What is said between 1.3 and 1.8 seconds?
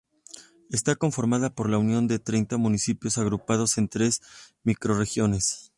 por la